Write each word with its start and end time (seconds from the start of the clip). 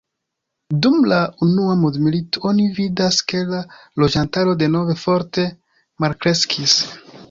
Dum 0.85 0.95
la 1.11 1.19
Unua 1.47 1.75
Mondmilito 1.83 2.43
oni 2.53 2.67
vidas, 2.79 3.21
ke 3.29 3.45
la 3.53 3.63
loĝantaro 4.05 4.59
denove 4.67 5.01
forte 5.07 5.51
malkreskis. 6.05 6.81